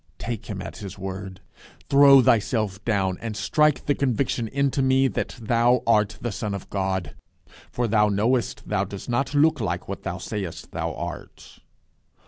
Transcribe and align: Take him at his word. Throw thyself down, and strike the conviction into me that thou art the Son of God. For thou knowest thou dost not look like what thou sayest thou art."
Take 0.17 0.47
him 0.47 0.63
at 0.63 0.77
his 0.77 0.97
word. 0.97 1.41
Throw 1.87 2.23
thyself 2.23 2.83
down, 2.83 3.19
and 3.21 3.37
strike 3.37 3.85
the 3.85 3.93
conviction 3.93 4.47
into 4.47 4.81
me 4.81 5.07
that 5.07 5.37
thou 5.39 5.83
art 5.85 6.17
the 6.19 6.31
Son 6.31 6.55
of 6.55 6.71
God. 6.71 7.13
For 7.71 7.87
thou 7.87 8.09
knowest 8.09 8.67
thou 8.67 8.83
dost 8.83 9.09
not 9.09 9.35
look 9.35 9.61
like 9.61 9.87
what 9.87 10.01
thou 10.01 10.17
sayest 10.17 10.71
thou 10.71 10.95
art." 10.95 11.59